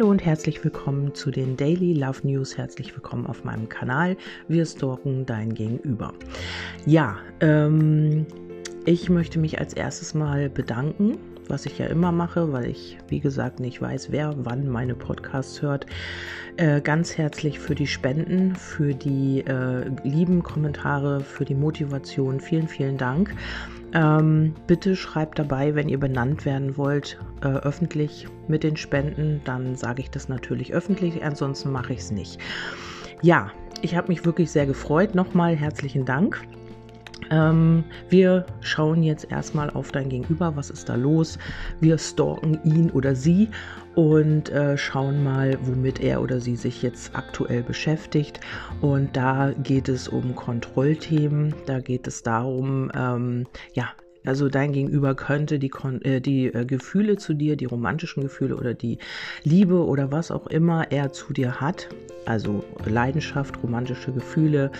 Hallo 0.00 0.12
und 0.12 0.24
herzlich 0.24 0.64
willkommen 0.64 1.14
zu 1.14 1.30
den 1.30 1.58
Daily 1.58 1.92
Love 1.92 2.26
News. 2.26 2.56
Herzlich 2.56 2.96
willkommen 2.96 3.26
auf 3.26 3.44
meinem 3.44 3.68
Kanal. 3.68 4.16
Wir 4.48 4.64
stalken 4.64 5.26
dein 5.26 5.52
Gegenüber. 5.52 6.14
Ja, 6.86 7.18
ähm, 7.42 8.24
ich 8.86 9.10
möchte 9.10 9.38
mich 9.38 9.58
als 9.58 9.74
erstes 9.74 10.14
mal 10.14 10.48
bedanken, 10.48 11.18
was 11.48 11.66
ich 11.66 11.76
ja 11.76 11.84
immer 11.84 12.12
mache, 12.12 12.50
weil 12.50 12.70
ich, 12.70 12.96
wie 13.08 13.20
gesagt, 13.20 13.60
nicht 13.60 13.82
weiß, 13.82 14.10
wer 14.10 14.34
wann 14.38 14.70
meine 14.70 14.94
Podcasts 14.94 15.60
hört. 15.60 15.84
Äh, 16.56 16.80
ganz 16.80 17.16
herzlich 17.16 17.58
für 17.58 17.74
die 17.74 17.86
Spenden, 17.86 18.54
für 18.56 18.94
die 18.94 19.40
äh, 19.40 19.90
lieben 20.04 20.42
Kommentare, 20.42 21.20
für 21.20 21.44
die 21.44 21.54
Motivation. 21.54 22.40
Vielen, 22.40 22.68
vielen 22.68 22.98
Dank. 22.98 23.34
Ähm, 23.92 24.54
bitte 24.66 24.94
schreibt 24.94 25.38
dabei, 25.38 25.74
wenn 25.74 25.88
ihr 25.88 25.98
benannt 25.98 26.44
werden 26.44 26.76
wollt, 26.76 27.18
äh, 27.42 27.48
öffentlich 27.48 28.28
mit 28.46 28.62
den 28.62 28.76
Spenden, 28.76 29.40
dann 29.44 29.74
sage 29.74 30.02
ich 30.02 30.10
das 30.10 30.28
natürlich 30.28 30.72
öffentlich, 30.72 31.24
ansonsten 31.24 31.72
mache 31.72 31.92
ich 31.92 32.00
es 32.00 32.10
nicht. 32.10 32.38
Ja, 33.22 33.50
ich 33.82 33.96
habe 33.96 34.08
mich 34.08 34.24
wirklich 34.24 34.50
sehr 34.50 34.66
gefreut. 34.66 35.14
Nochmal 35.14 35.56
herzlichen 35.56 36.04
Dank. 36.04 36.40
Ähm, 37.30 37.84
wir 38.08 38.46
schauen 38.60 39.02
jetzt 39.02 39.30
erstmal 39.30 39.70
auf 39.70 39.92
dein 39.92 40.08
Gegenüber, 40.08 40.56
was 40.56 40.70
ist 40.70 40.88
da 40.88 40.94
los. 40.94 41.38
Wir 41.80 41.98
stalken 41.98 42.58
ihn 42.64 42.90
oder 42.90 43.14
sie 43.14 43.48
und 43.94 44.50
äh, 44.50 44.76
schauen 44.78 45.22
mal, 45.24 45.58
womit 45.62 46.00
er 46.00 46.22
oder 46.22 46.40
sie 46.40 46.56
sich 46.56 46.82
jetzt 46.82 47.14
aktuell 47.14 47.62
beschäftigt. 47.62 48.40
Und 48.80 49.16
da 49.16 49.52
geht 49.62 49.88
es 49.88 50.08
um 50.08 50.34
Kontrollthemen, 50.34 51.54
da 51.66 51.80
geht 51.80 52.06
es 52.06 52.22
darum, 52.22 52.90
ähm, 52.94 53.46
ja, 53.74 53.90
also 54.24 54.48
dein 54.48 54.72
Gegenüber 54.72 55.14
könnte 55.14 55.58
die, 55.58 55.72
äh, 56.02 56.20
die 56.20 56.46
äh, 56.46 56.64
Gefühle 56.64 57.16
zu 57.16 57.34
dir, 57.34 57.56
die 57.56 57.64
romantischen 57.64 58.22
Gefühle 58.22 58.56
oder 58.56 58.74
die 58.74 58.98
Liebe 59.44 59.84
oder 59.84 60.12
was 60.12 60.30
auch 60.30 60.46
immer 60.48 60.90
er 60.92 61.12
zu 61.12 61.32
dir 61.32 61.60
hat, 61.60 61.88
also 62.26 62.62
Leidenschaft, 62.84 63.62
romantische 63.62 64.12
Gefühle, 64.12 64.70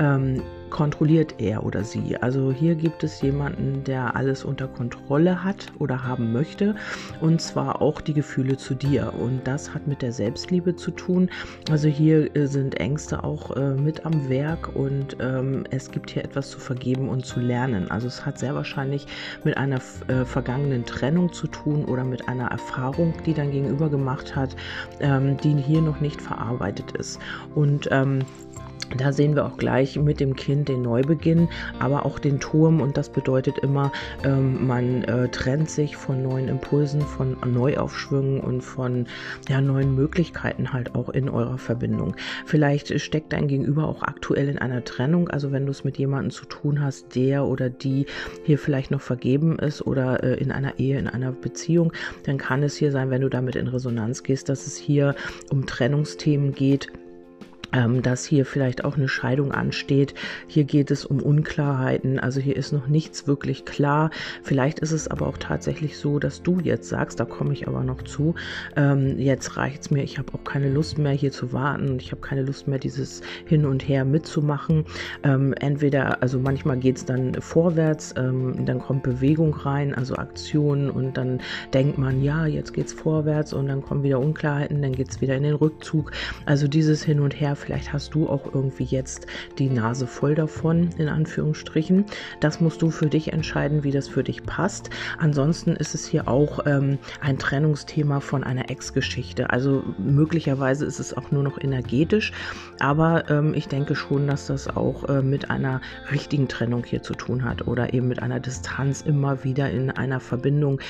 ähm, 0.00 0.42
kontrolliert 0.70 1.34
er 1.38 1.64
oder 1.64 1.84
sie. 1.84 2.16
Also 2.16 2.52
hier 2.52 2.74
gibt 2.74 3.04
es 3.04 3.20
jemanden, 3.20 3.84
der 3.84 4.16
alles 4.16 4.44
unter 4.44 4.68
Kontrolle 4.68 5.44
hat 5.44 5.66
oder 5.78 6.04
haben 6.04 6.32
möchte 6.32 6.74
und 7.20 7.40
zwar 7.40 7.82
auch 7.82 8.00
die 8.00 8.14
Gefühle 8.14 8.56
zu 8.56 8.74
dir. 8.74 9.12
Und 9.18 9.46
das 9.46 9.74
hat 9.74 9.86
mit 9.86 10.02
der 10.02 10.12
Selbstliebe 10.12 10.76
zu 10.76 10.90
tun. 10.90 11.30
Also 11.70 11.88
hier 11.88 12.34
äh, 12.36 12.46
sind 12.46 12.80
Ängste 12.80 13.24
auch 13.24 13.56
äh, 13.56 13.74
mit 13.74 14.06
am 14.06 14.28
Werk 14.28 14.74
und 14.74 15.16
ähm, 15.20 15.64
es 15.70 15.90
gibt 15.90 16.10
hier 16.10 16.24
etwas 16.24 16.50
zu 16.50 16.58
vergeben 16.58 17.08
und 17.08 17.26
zu 17.26 17.40
lernen. 17.40 17.90
Also 17.90 18.06
es 18.06 18.24
hat 18.24 18.38
sehr 18.38 18.54
wahrscheinlich 18.54 19.06
mit 19.44 19.56
einer 19.56 19.80
äh, 20.08 20.24
vergangenen 20.24 20.84
Trennung 20.84 21.32
zu 21.32 21.46
tun 21.46 21.84
oder 21.84 22.04
mit 22.04 22.28
einer 22.28 22.48
Erfahrung, 22.48 23.14
die 23.26 23.34
dein 23.34 23.50
Gegenüber 23.50 23.88
gemacht 23.88 24.36
hat, 24.36 24.56
ähm, 25.00 25.36
die 25.38 25.54
hier 25.54 25.82
noch 25.82 26.00
nicht 26.00 26.20
verarbeitet 26.20 26.92
ist. 26.92 27.18
Und 27.54 27.88
ähm, 27.90 28.20
da 28.96 29.12
sehen 29.12 29.34
wir 29.34 29.44
auch 29.44 29.56
gleich 29.56 29.98
mit 29.98 30.18
dem 30.20 30.34
Kind 30.34 30.68
den 30.68 30.82
Neubeginn, 30.82 31.48
aber 31.78 32.06
auch 32.06 32.18
den 32.18 32.40
Turm 32.40 32.80
und 32.80 32.96
das 32.96 33.10
bedeutet 33.10 33.58
immer, 33.58 33.92
ähm, 34.24 34.66
man 34.66 35.04
äh, 35.04 35.28
trennt 35.28 35.70
sich 35.70 35.96
von 35.96 36.22
neuen 36.22 36.48
Impulsen, 36.48 37.02
von 37.02 37.36
Neuaufschwüngen 37.44 38.40
und 38.40 38.62
von 38.62 39.06
ja, 39.48 39.60
neuen 39.60 39.94
Möglichkeiten 39.94 40.72
halt 40.72 40.94
auch 40.94 41.10
in 41.10 41.28
eurer 41.28 41.58
Verbindung. 41.58 42.16
Vielleicht 42.46 42.98
steckt 43.00 43.32
dein 43.32 43.48
Gegenüber 43.48 43.86
auch 43.86 44.02
aktuell 44.02 44.48
in 44.48 44.58
einer 44.58 44.84
Trennung, 44.84 45.28
also 45.28 45.52
wenn 45.52 45.66
du 45.66 45.70
es 45.70 45.84
mit 45.84 45.98
jemandem 45.98 46.30
zu 46.30 46.46
tun 46.46 46.80
hast, 46.80 47.14
der 47.14 47.44
oder 47.44 47.68
die 47.68 48.06
hier 48.44 48.58
vielleicht 48.58 48.90
noch 48.90 49.02
vergeben 49.02 49.58
ist 49.58 49.86
oder 49.86 50.22
äh, 50.24 50.34
in 50.34 50.50
einer 50.50 50.78
Ehe, 50.78 50.98
in 50.98 51.08
einer 51.08 51.32
Beziehung, 51.32 51.92
dann 52.24 52.38
kann 52.38 52.62
es 52.62 52.76
hier 52.76 52.90
sein, 52.90 53.10
wenn 53.10 53.20
du 53.20 53.28
damit 53.28 53.56
in 53.56 53.68
Resonanz 53.68 54.22
gehst, 54.22 54.48
dass 54.48 54.66
es 54.66 54.76
hier 54.76 55.14
um 55.50 55.66
Trennungsthemen 55.66 56.52
geht 56.52 56.88
ähm, 57.72 58.02
dass 58.02 58.24
hier 58.24 58.44
vielleicht 58.46 58.84
auch 58.84 58.96
eine 58.96 59.08
Scheidung 59.08 59.52
ansteht. 59.52 60.14
Hier 60.46 60.64
geht 60.64 60.90
es 60.90 61.04
um 61.04 61.20
Unklarheiten, 61.20 62.18
also 62.18 62.40
hier 62.40 62.56
ist 62.56 62.72
noch 62.72 62.86
nichts 62.86 63.26
wirklich 63.26 63.64
klar. 63.64 64.10
Vielleicht 64.42 64.78
ist 64.78 64.92
es 64.92 65.08
aber 65.08 65.26
auch 65.26 65.38
tatsächlich 65.38 65.98
so, 65.98 66.18
dass 66.18 66.42
du 66.42 66.60
jetzt 66.60 66.88
sagst, 66.88 67.20
da 67.20 67.24
komme 67.24 67.52
ich 67.52 67.68
aber 67.68 67.82
noch 67.84 68.02
zu, 68.02 68.34
ähm, 68.76 69.18
jetzt 69.18 69.56
reicht's 69.56 69.90
mir, 69.90 70.02
ich 70.02 70.18
habe 70.18 70.32
auch 70.34 70.44
keine 70.44 70.70
Lust 70.70 70.98
mehr 70.98 71.12
hier 71.12 71.32
zu 71.32 71.52
warten, 71.52 71.98
ich 71.98 72.10
habe 72.12 72.20
keine 72.20 72.42
Lust 72.42 72.68
mehr 72.68 72.78
dieses 72.78 73.22
Hin 73.44 73.66
und 73.66 73.86
Her 73.88 74.04
mitzumachen. 74.04 74.84
Ähm, 75.22 75.52
entweder, 75.60 76.22
also 76.22 76.38
manchmal 76.38 76.78
geht's 76.78 77.04
dann 77.04 77.34
vorwärts, 77.34 78.14
ähm, 78.16 78.64
dann 78.64 78.78
kommt 78.78 79.02
Bewegung 79.02 79.54
rein, 79.54 79.94
also 79.94 80.16
Aktionen 80.16 80.90
und 80.90 81.16
dann 81.16 81.40
denkt 81.74 81.98
man, 81.98 82.22
ja, 82.22 82.46
jetzt 82.46 82.72
geht's 82.72 82.92
vorwärts 82.92 83.52
und 83.52 83.68
dann 83.68 83.82
kommen 83.82 84.02
wieder 84.02 84.20
Unklarheiten, 84.20 84.82
dann 84.82 84.92
geht's 84.92 85.20
wieder 85.20 85.36
in 85.36 85.42
den 85.42 85.54
Rückzug. 85.54 86.12
Also 86.46 86.68
dieses 86.68 87.02
Hin 87.02 87.20
und 87.20 87.38
Her 87.40 87.56
vielleicht 87.58 87.92
hast 87.92 88.14
du 88.14 88.28
auch 88.28 88.54
irgendwie 88.54 88.84
jetzt 88.84 89.26
die 89.58 89.68
Nase 89.68 90.06
voll 90.06 90.34
davon, 90.34 90.90
in 90.96 91.08
Anführungsstrichen. 91.08 92.06
Das 92.40 92.60
musst 92.60 92.82
du 92.82 92.90
für 92.90 93.06
dich 93.06 93.32
entscheiden, 93.32 93.84
wie 93.84 93.90
das 93.90 94.08
für 94.08 94.24
dich 94.24 94.44
passt. 94.44 94.90
Ansonsten 95.18 95.76
ist 95.76 95.94
es 95.94 96.06
hier 96.06 96.28
auch 96.28 96.66
ähm, 96.66 96.98
ein 97.20 97.38
Trennungsthema 97.38 98.20
von 98.20 98.44
einer 98.44 98.70
Ex-Geschichte. 98.70 99.50
Also 99.50 99.82
möglicherweise 99.98 100.86
ist 100.86 101.00
es 101.00 101.16
auch 101.16 101.30
nur 101.30 101.42
noch 101.42 101.58
energetisch, 101.58 102.32
aber 102.80 103.28
ähm, 103.30 103.54
ich 103.54 103.68
denke 103.68 103.94
schon, 103.94 104.26
dass 104.26 104.46
das 104.46 104.68
auch 104.68 105.08
äh, 105.08 105.22
mit 105.22 105.50
einer 105.50 105.80
richtigen 106.10 106.48
Trennung 106.48 106.84
hier 106.84 107.02
zu 107.02 107.14
tun 107.14 107.44
hat 107.44 107.66
oder 107.66 107.92
eben 107.92 108.08
mit 108.08 108.22
einer 108.22 108.40
Distanz 108.40 109.02
immer 109.02 109.44
wieder 109.44 109.70
in 109.70 109.90
einer 109.90 110.20
Verbindung 110.20 110.80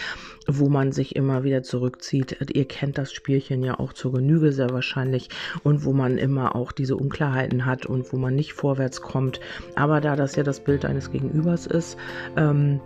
wo 0.48 0.68
man 0.68 0.92
sich 0.92 1.14
immer 1.14 1.44
wieder 1.44 1.62
zurückzieht. 1.62 2.38
Ihr 2.54 2.66
kennt 2.66 2.98
das 2.98 3.12
Spielchen 3.12 3.62
ja 3.62 3.78
auch 3.78 3.92
zur 3.92 4.12
Genüge 4.12 4.52
sehr 4.52 4.70
wahrscheinlich 4.70 5.28
und 5.62 5.84
wo 5.84 5.92
man 5.92 6.16
immer 6.16 6.56
auch 6.56 6.72
diese 6.72 6.96
Unklarheiten 6.96 7.66
hat 7.66 7.86
und 7.86 8.12
wo 8.12 8.16
man 8.16 8.34
nicht 8.34 8.54
vorwärts 8.54 9.02
kommt. 9.02 9.40
Aber 9.76 10.00
da 10.00 10.16
das 10.16 10.34
ja 10.36 10.42
das 10.42 10.60
Bild 10.60 10.84
eines 10.84 11.12
Gegenübers 11.12 11.66
ist, 11.66 11.98
ähm, 12.36 12.80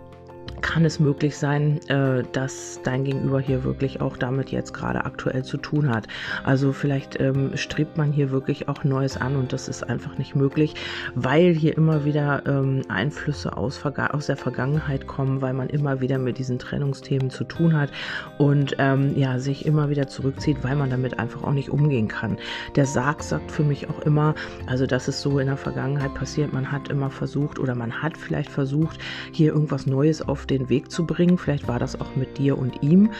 kann 0.61 0.85
es 0.85 0.99
möglich 0.99 1.37
sein, 1.37 1.79
äh, 1.87 2.23
dass 2.31 2.79
dein 2.83 3.03
Gegenüber 3.03 3.39
hier 3.39 3.63
wirklich 3.63 4.01
auch 4.01 4.17
damit 4.17 4.51
jetzt 4.51 4.73
gerade 4.73 5.05
aktuell 5.05 5.43
zu 5.43 5.57
tun 5.57 5.89
hat. 5.89 6.07
Also 6.43 6.73
vielleicht 6.73 7.19
ähm, 7.19 7.55
strebt 7.55 7.97
man 7.97 8.11
hier 8.11 8.31
wirklich 8.31 8.67
auch 8.69 8.83
Neues 8.83 9.17
an 9.17 9.35
und 9.35 9.53
das 9.53 9.67
ist 9.67 9.83
einfach 9.83 10.17
nicht 10.17 10.35
möglich, 10.35 10.75
weil 11.15 11.53
hier 11.53 11.77
immer 11.77 12.05
wieder 12.05 12.43
ähm, 12.45 12.81
Einflüsse 12.89 13.57
aus, 13.57 13.81
aus 13.83 14.25
der 14.25 14.37
Vergangenheit 14.37 15.07
kommen, 15.07 15.41
weil 15.41 15.53
man 15.53 15.69
immer 15.69 16.01
wieder 16.01 16.17
mit 16.17 16.37
diesen 16.37 16.59
Trennungsthemen 16.59 17.29
zu 17.29 17.43
tun 17.43 17.77
hat 17.77 17.91
und 18.37 18.75
ähm, 18.79 19.17
ja, 19.17 19.39
sich 19.39 19.65
immer 19.65 19.89
wieder 19.89 20.07
zurückzieht, 20.07 20.57
weil 20.63 20.75
man 20.75 20.89
damit 20.89 21.19
einfach 21.19 21.43
auch 21.43 21.53
nicht 21.53 21.69
umgehen 21.69 22.07
kann. 22.07 22.37
Der 22.75 22.85
Sarg 22.85 23.23
sagt 23.23 23.51
für 23.51 23.63
mich 23.63 23.89
auch 23.89 23.99
immer, 23.99 24.35
also 24.67 24.85
das 24.85 25.07
ist 25.07 25.21
so 25.21 25.39
in 25.39 25.47
der 25.47 25.57
Vergangenheit 25.57 26.13
passiert, 26.13 26.53
man 26.53 26.71
hat 26.71 26.89
immer 26.89 27.09
versucht 27.09 27.59
oder 27.59 27.75
man 27.75 28.01
hat 28.01 28.17
vielleicht 28.17 28.49
versucht, 28.49 28.99
hier 29.31 29.53
irgendwas 29.53 29.85
Neues 29.85 30.21
auf 30.21 30.42
den 30.45 30.69
Weg 30.69 30.91
zu 30.91 31.05
bringen. 31.05 31.37
Vielleicht 31.37 31.67
war 31.67 31.79
das 31.79 31.99
auch 31.99 32.15
mit 32.15 32.37
dir 32.37 32.57
und 32.57 32.81
ihm. 32.83 33.11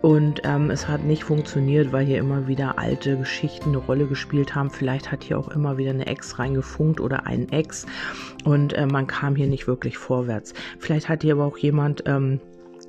Und 0.00 0.42
ähm, 0.44 0.70
es 0.70 0.86
hat 0.86 1.04
nicht 1.04 1.24
funktioniert, 1.24 1.92
weil 1.92 2.06
hier 2.06 2.18
immer 2.18 2.46
wieder 2.46 2.78
alte 2.78 3.16
Geschichten 3.16 3.70
eine 3.70 3.78
Rolle 3.78 4.06
gespielt 4.06 4.54
haben. 4.54 4.70
Vielleicht 4.70 5.10
hat 5.10 5.24
hier 5.24 5.38
auch 5.38 5.48
immer 5.48 5.76
wieder 5.76 5.90
eine 5.90 6.06
Ex 6.06 6.38
reingefunkt 6.38 7.00
oder 7.00 7.26
ein 7.26 7.50
Ex. 7.50 7.86
Und 8.44 8.72
äh, 8.74 8.86
man 8.86 9.06
kam 9.06 9.34
hier 9.34 9.48
nicht 9.48 9.66
wirklich 9.66 9.98
vorwärts. 9.98 10.54
Vielleicht 10.78 11.08
hat 11.08 11.22
hier 11.22 11.34
aber 11.34 11.44
auch 11.44 11.58
jemand... 11.58 12.04
Ähm, 12.06 12.40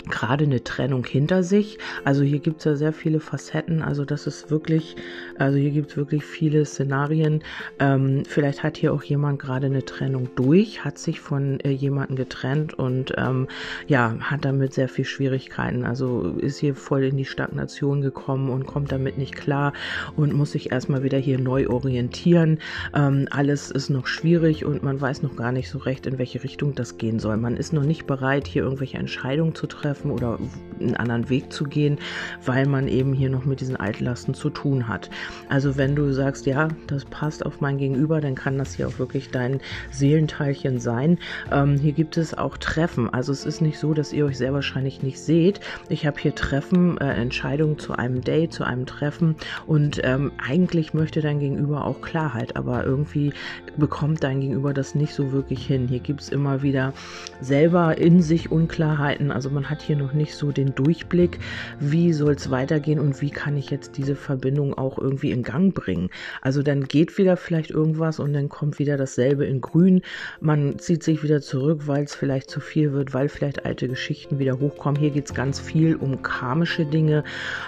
gerade 0.05 0.45
eine 0.45 0.63
Trennung 0.63 1.05
hinter 1.05 1.43
sich. 1.43 1.77
Also 2.03 2.23
hier 2.23 2.39
gibt 2.39 2.59
es 2.59 2.65
ja 2.65 2.75
sehr 2.75 2.93
viele 2.93 3.19
Facetten. 3.19 3.81
Also 3.81 4.05
das 4.05 4.27
ist 4.27 4.49
wirklich, 4.49 4.95
also 5.37 5.57
hier 5.57 5.71
gibt 5.71 5.91
es 5.91 5.97
wirklich 5.97 6.25
viele 6.25 6.65
Szenarien. 6.65 7.43
Ähm, 7.79 8.23
vielleicht 8.27 8.63
hat 8.63 8.77
hier 8.77 8.93
auch 8.93 9.03
jemand 9.03 9.39
gerade 9.39 9.67
eine 9.67 9.85
Trennung 9.85 10.29
durch, 10.35 10.83
hat 10.83 10.97
sich 10.97 11.19
von 11.19 11.59
äh, 11.61 11.69
jemandem 11.69 12.15
getrennt 12.15 12.73
und 12.73 13.13
ähm, 13.17 13.47
ja, 13.87 14.15
hat 14.19 14.45
damit 14.45 14.73
sehr 14.73 14.89
viel 14.89 15.05
Schwierigkeiten. 15.05 15.85
Also 15.85 16.35
ist 16.37 16.59
hier 16.59 16.75
voll 16.75 17.03
in 17.03 17.17
die 17.17 17.25
Stagnation 17.25 18.01
gekommen 18.01 18.49
und 18.49 18.65
kommt 18.65 18.91
damit 18.91 19.17
nicht 19.17 19.35
klar 19.35 19.73
und 20.15 20.33
muss 20.33 20.51
sich 20.51 20.71
erstmal 20.71 21.03
wieder 21.03 21.17
hier 21.17 21.39
neu 21.39 21.67
orientieren. 21.67 22.59
Ähm, 22.95 23.27
alles 23.31 23.71
ist 23.71 23.89
noch 23.89 24.07
schwierig 24.07 24.65
und 24.65 24.83
man 24.83 24.99
weiß 24.99 25.21
noch 25.23 25.35
gar 25.35 25.51
nicht 25.51 25.69
so 25.69 25.77
recht, 25.77 26.05
in 26.07 26.17
welche 26.17 26.43
Richtung 26.43 26.75
das 26.75 26.97
gehen 26.97 27.19
soll. 27.19 27.37
Man 27.37 27.57
ist 27.57 27.73
noch 27.73 27.83
nicht 27.83 28.07
bereit, 28.07 28.47
hier 28.47 28.63
irgendwelche 28.63 28.97
Entscheidungen 28.97 29.55
zu 29.55 29.67
treffen 29.67 29.98
treffen 29.99 30.11
oder 30.11 30.37
einen 30.79 30.95
anderen 30.95 31.29
Weg 31.29 31.51
zu 31.51 31.65
gehen, 31.65 31.99
weil 32.45 32.65
man 32.65 32.87
eben 32.87 33.13
hier 33.13 33.29
noch 33.29 33.45
mit 33.45 33.59
diesen 33.59 33.75
Altlasten 33.75 34.33
zu 34.33 34.49
tun 34.49 34.87
hat. 34.87 35.09
Also 35.49 35.75
wenn 35.75 35.95
du 35.95 36.11
sagst, 36.13 36.45
ja, 36.45 36.69
das 36.87 37.05
passt 37.05 37.45
auf 37.45 37.59
mein 37.59 37.77
Gegenüber, 37.77 38.21
dann 38.21 38.35
kann 38.35 38.57
das 38.57 38.75
hier 38.75 38.87
auch 38.87 38.97
wirklich 38.97 39.29
dein 39.29 39.59
Seelenteilchen 39.91 40.79
sein. 40.79 41.17
Ähm, 41.51 41.77
hier 41.77 41.91
gibt 41.91 42.17
es 42.17 42.33
auch 42.37 42.57
Treffen. 42.57 43.09
Also 43.09 43.31
es 43.31 43.45
ist 43.45 43.61
nicht 43.61 43.77
so, 43.77 43.93
dass 43.93 44.13
ihr 44.13 44.25
euch 44.25 44.37
sehr 44.37 44.53
wahrscheinlich 44.53 45.03
nicht 45.03 45.19
seht. 45.19 45.59
Ich 45.89 46.05
habe 46.05 46.19
hier 46.19 46.33
Treffen, 46.33 46.97
äh, 46.99 47.13
Entscheidungen 47.13 47.77
zu 47.77 47.93
einem 47.93 48.21
Date, 48.21 48.53
zu 48.53 48.63
einem 48.63 48.85
Treffen 48.85 49.35
und 49.67 49.99
ähm, 50.03 50.31
eigentlich 50.37 50.93
möchte 50.93 51.21
dein 51.21 51.39
Gegenüber 51.39 51.85
auch 51.85 52.01
Klarheit, 52.01 52.55
aber 52.55 52.85
irgendwie 52.85 53.33
bekommt 53.77 54.23
dein 54.23 54.39
Gegenüber 54.39 54.73
das 54.73 54.95
nicht 54.95 55.13
so 55.13 55.33
wirklich 55.33 55.65
hin. 55.65 55.87
Hier 55.87 55.99
gibt 55.99 56.21
es 56.21 56.29
immer 56.29 56.61
wieder 56.61 56.93
selber 57.41 57.97
in 57.97 58.21
sich 58.21 58.51
Unklarheiten. 58.51 59.31
Also 59.31 59.49
man 59.49 59.69
hat 59.69 59.78
hat 59.79 59.85
hier 59.85 59.95
noch 59.95 60.11
nicht 60.11 60.35
so 60.35 60.51
den 60.51 60.75
Durchblick, 60.75 61.39
wie 61.79 62.11
soll 62.11 62.33
es 62.33 62.51
weitergehen 62.51 62.99
und 62.99 63.21
wie 63.21 63.29
kann 63.29 63.55
ich 63.55 63.69
jetzt 63.69 63.97
diese 63.97 64.15
Verbindung 64.15 64.77
auch 64.77 64.97
irgendwie 64.97 65.31
in 65.31 65.41
Gang 65.41 65.73
bringen. 65.73 66.09
Also 66.41 66.63
dann 66.63 66.83
geht 66.83 67.17
wieder 67.17 67.37
vielleicht 67.37 67.71
irgendwas 67.71 68.19
und 68.19 68.33
dann 68.33 68.49
kommt 68.49 68.77
wieder 68.77 68.97
dasselbe 68.97 69.45
in 69.45 69.61
Grün. 69.61 70.01
Man 70.41 70.79
zieht 70.79 71.03
sich 71.03 71.23
wieder 71.23 71.39
zurück, 71.41 71.83
weil 71.85 72.03
es 72.03 72.13
vielleicht 72.13 72.49
zu 72.49 72.59
viel 72.59 72.91
wird, 72.91 73.13
weil 73.13 73.29
vielleicht 73.29 73.65
alte 73.65 73.87
Geschichten 73.87 74.37
wieder 74.37 74.59
hochkommen. 74.59 74.99
Hier 74.99 75.11
geht 75.11 75.27
es 75.27 75.33
ganz 75.33 75.61
viel 75.61 75.95
um 75.95 76.21
karmische 76.21 76.85
Dinge, 76.85 77.23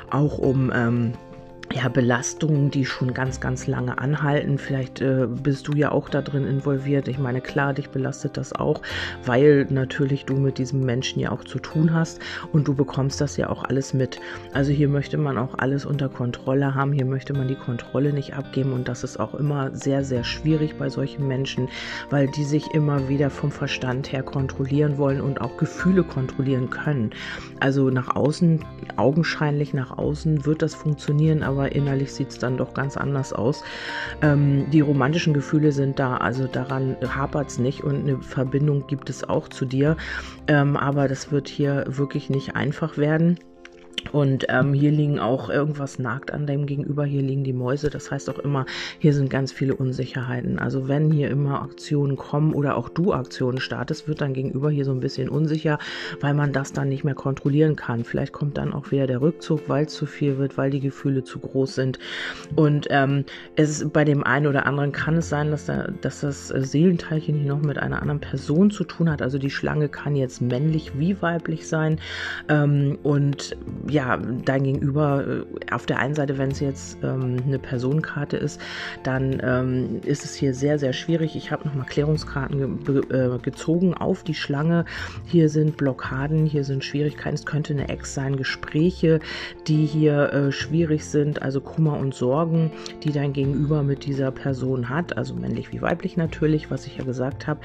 auch 0.09 0.37
um 0.37 0.69
ähm, 0.75 1.13
ja, 1.73 1.89
Belastungen, 1.89 2.71
die 2.71 2.85
schon 2.85 3.13
ganz, 3.13 3.39
ganz 3.39 3.68
lange 3.68 3.97
anhalten. 3.97 4.57
Vielleicht 4.57 5.01
äh, 5.01 5.27
bist 5.27 5.68
du 5.68 5.73
ja 5.73 5.91
auch 5.91 6.09
da 6.09 6.21
drin 6.21 6.45
involviert. 6.45 7.07
Ich 7.07 7.18
meine, 7.18 7.41
klar, 7.41 7.73
dich 7.73 7.89
belastet 7.89 8.38
das 8.38 8.53
auch, 8.53 8.81
weil 9.25 9.68
natürlich 9.69 10.25
du 10.25 10.35
mit 10.35 10.57
diesem 10.57 10.81
Menschen 10.81 11.19
ja 11.19 11.31
auch 11.31 11.44
zu 11.44 11.59
tun 11.59 11.94
hast 11.94 12.19
und 12.51 12.68
du 12.68 12.73
bekommst 12.73 13.21
das 13.21 13.38
ja 13.38 13.50
auch 13.50 13.63
alles 13.63 13.94
mit. 13.94 14.19
Also 14.53 14.71
hier 14.71 14.88
möchte 14.88 15.18
man 15.18 15.38
auch 15.38 15.57
alles 15.57 15.85
unter 15.85 16.09
Kontrolle 16.09 16.75
haben. 16.75 16.94
Hier 16.94 17.06
möchte 17.06 17.33
man 17.33 17.47
die 17.47 17.56
Kontrolle 17.56 18.13
nicht 18.13 18.33
abgeben 18.33 18.74
und 18.74 18.88
das 18.88 19.03
ist 19.03 19.19
auch 19.19 19.33
immer 19.35 19.74
sehr, 19.75 20.03
sehr 20.03 20.24
schwierig 20.24 20.77
bei 20.77 20.89
solchen 20.89 21.27
Menschen, 21.27 21.69
weil 22.09 22.27
die 22.27 22.44
sich 22.44 22.74
immer 22.74 23.09
wieder 23.09 23.29
vom 23.29 23.51
Verstand 23.51 24.12
her 24.12 24.24
kontrollieren 24.24 24.97
wollen 24.97 25.21
und 25.21 25.41
auch 25.41 25.57
Gefühle 25.57 26.03
kontrollieren 26.03 26.69
können. 26.69 27.12
Also 27.59 27.89
nach 27.89 28.15
außen, 28.15 28.63
augenscheinlich 28.97 29.74
nach 29.74 29.97
außen 29.97 30.45
wird 30.45 30.62
das 30.62 30.75
funktionieren, 30.75 31.44
aber 31.44 31.60
aber 31.61 31.75
innerlich 31.75 32.11
sieht 32.11 32.29
es 32.29 32.39
dann 32.39 32.57
doch 32.57 32.73
ganz 32.73 32.97
anders 32.97 33.33
aus. 33.33 33.63
Ähm, 34.23 34.71
die 34.71 34.81
romantischen 34.81 35.33
Gefühle 35.33 35.71
sind 35.71 35.99
da, 35.99 36.17
also 36.17 36.47
daran 36.47 36.97
hapert 37.15 37.49
es 37.49 37.59
nicht 37.59 37.83
und 37.83 38.01
eine 38.01 38.17
Verbindung 38.19 38.87
gibt 38.87 39.11
es 39.11 39.29
auch 39.29 39.47
zu 39.47 39.65
dir. 39.65 39.95
Ähm, 40.47 40.75
aber 40.75 41.07
das 41.07 41.31
wird 41.31 41.47
hier 41.47 41.85
wirklich 41.87 42.31
nicht 42.31 42.55
einfach 42.55 42.97
werden. 42.97 43.37
Und 44.12 44.45
ähm, 44.50 44.74
hier 44.74 44.92
liegen 44.92 45.19
auch 45.19 45.50
irgendwas 45.50 46.00
nagt 46.00 46.31
an 46.31 46.48
dem 46.48 46.65
Gegenüber, 46.65 47.06
hier 47.06 47.21
liegen 47.21 47.44
die 47.44 47.53
Mäuse. 47.53 47.89
Das 47.89 48.12
heißt 48.12 48.30
auch 48.30 48.39
immer, 48.39 48.65
hier 49.00 49.13
sind 49.13 49.30
ganz 49.30 49.51
viele 49.51 49.75
Unsicherheiten. 49.75 50.59
Also 50.59 50.88
wenn 50.88 51.12
hier 51.12 51.30
immer 51.30 51.62
Aktionen 51.62 52.18
kommen 52.18 52.53
oder 52.53 52.77
auch 52.77 52.89
du 52.89 53.13
Aktionen 53.13 53.59
startest, 53.59 54.07
wird 54.07 54.21
dein 54.21 54.33
Gegenüber 54.33 54.69
hier 54.69 54.86
so 54.86 54.92
ein 54.92 55.00
bisschen 55.00 55.30
unsicher, 55.30 55.80
weil 56.19 56.33
man 56.33 56.51
das 56.51 56.74
dann 56.74 56.89
nicht 56.89 57.03
mehr 57.03 57.15
kontrollieren 57.15 57.75
kann. 57.75 58.03
Vielleicht 58.03 58.33
kommt 58.33 58.57
dann 58.57 58.74
auch 58.74 58.92
wieder 58.92 59.07
der 59.07 59.21
Rückzug, 59.21 59.68
weil 59.68 59.86
es 59.86 59.94
zu 59.94 60.06
viel 60.06 60.38
wird, 60.38 60.57
weil 60.57 60.71
die 60.71 60.80
Gefühle 60.80 61.24
zu 61.24 61.39
groß 61.39 61.75
sind. 61.75 62.00
Und 62.56 62.88
ähm, 62.89 63.25
es 63.56 63.69
ist, 63.69 63.94
bei 63.94 64.03
dem 64.03 64.24
einen 64.24 64.48
oder 64.48 64.65
anderen 64.65 64.92
kann 64.92 65.18
es 65.18 65.30
sein, 65.30 65.51
dass, 65.51 65.65
da, 65.65 65.88
dass 66.01 66.21
das 66.21 66.48
Seelenteilchen 66.50 67.36
hier 67.36 67.53
noch 67.53 67.62
mit 67.62 67.77
einer 67.77 68.01
anderen 68.01 68.19
Person 68.19 68.71
zu 68.71 68.83
tun 68.83 69.09
hat. 69.09 69.21
Also 69.21 69.38
die 69.38 69.50
Schlange 69.50 69.89
kann 69.89 70.15
jetzt 70.15 70.42
männlich 70.42 70.98
wie 70.98 71.21
weiblich 71.21 71.68
sein. 71.68 72.00
Ähm, 72.50 72.98
und 73.03 73.56
ja, 73.91 74.17
dein 74.17 74.63
Gegenüber, 74.63 75.25
äh, 75.27 75.73
auf 75.73 75.85
der 75.85 75.99
einen 75.99 76.15
Seite, 76.15 76.38
wenn 76.38 76.51
es 76.51 76.59
jetzt 76.59 76.97
ähm, 77.03 77.38
eine 77.45 77.59
Personenkarte 77.59 78.38
ist, 78.38 78.59
dann 79.03 79.41
ähm, 79.43 79.99
ist 80.05 80.23
es 80.23 80.33
hier 80.33 80.53
sehr, 80.53 80.79
sehr 80.79 80.93
schwierig. 80.93 81.35
Ich 81.35 81.51
habe 81.51 81.67
nochmal 81.67 81.85
Klärungskarten 81.85 82.83
ge 82.85 83.01
äh, 83.09 83.38
gezogen 83.39 83.93
auf 83.93 84.23
die 84.23 84.33
Schlange. 84.33 84.85
Hier 85.25 85.49
sind 85.49 85.77
Blockaden, 85.77 86.45
hier 86.45 86.63
sind 86.63 86.83
Schwierigkeiten. 86.85 87.35
Es 87.35 87.45
könnte 87.45 87.73
eine 87.73 87.89
Ex 87.89 88.13
sein, 88.13 88.38
Gespräche, 88.38 89.19
die 89.67 89.85
hier 89.85 90.31
äh, 90.31 90.51
schwierig 90.51 91.05
sind, 91.05 91.41
also 91.41 91.59
Kummer 91.59 91.97
und 91.97 92.13
Sorgen, 92.13 92.71
die 93.03 93.11
dein 93.11 93.33
Gegenüber 93.33 93.83
mit 93.83 94.05
dieser 94.05 94.31
Person 94.31 94.89
hat, 94.89 95.17
also 95.17 95.33
männlich 95.35 95.73
wie 95.73 95.81
weiblich 95.81 96.15
natürlich, 96.15 96.71
was 96.71 96.88
ich 96.88 96.97
ja 96.97 97.03
gesagt 97.03 97.47
habe. 97.47 97.59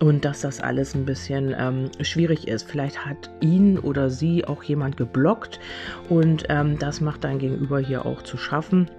Und 0.00 0.24
dass 0.24 0.40
das 0.40 0.60
alles 0.60 0.94
ein 0.94 1.04
bisschen 1.04 1.54
ähm, 1.56 1.90
schwierig 2.00 2.48
ist. 2.48 2.68
Vielleicht 2.68 3.06
hat 3.06 3.30
ihn 3.40 3.78
oder 3.78 4.10
sie 4.10 4.44
auch 4.44 4.62
jemand 4.64 4.96
geblockt 4.96 5.60
und 6.08 6.44
ähm, 6.48 6.78
das 6.78 7.00
macht 7.00 7.24
dein 7.24 7.38
Gegenüber 7.38 7.78
hier 7.78 8.06
auch 8.06 8.22
zu 8.22 8.36
schaffen 8.36 8.90